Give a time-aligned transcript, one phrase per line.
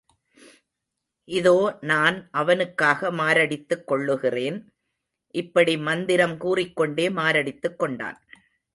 [1.27, 1.77] இதோ
[1.81, 4.57] நான் அவனுக்காக மாரடித்துக் கொள்ளுகிறேன்.
[5.35, 8.19] இப்படி மந்திரம் கூறிக்கொண்டே மாரடித்துக் கொண்டான்.